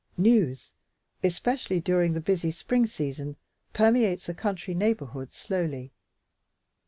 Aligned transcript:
News, 0.17 0.71
especially 1.23 1.79
during 1.79 2.13
the 2.13 2.19
busy 2.19 2.49
spring 2.49 2.87
season, 2.87 3.35
permeates 3.71 4.27
a 4.27 4.33
country 4.33 4.73
neighborhood 4.73 5.31
slowly. 5.31 5.91